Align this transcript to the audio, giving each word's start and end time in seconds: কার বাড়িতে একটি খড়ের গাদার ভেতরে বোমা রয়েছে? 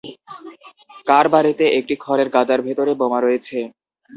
কার 1.07 1.25
বাড়িতে 1.33 1.65
একটি 1.79 1.93
খড়ের 2.03 2.29
গাদার 2.35 2.59
ভেতরে 2.67 2.91
বোমা 2.99 3.19
রয়েছে? 3.21 3.57